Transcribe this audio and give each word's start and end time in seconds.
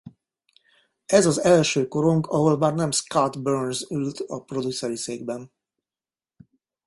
Ez 1.05 1.25
az 1.25 1.43
első 1.43 1.87
korong 1.87 2.27
ahol 2.29 2.57
már 2.57 2.73
nem 2.73 2.91
Scott 2.91 3.39
Burns 3.41 3.85
ült 3.89 4.19
a 4.19 4.43
produceri 4.43 4.95
székben. 4.95 5.51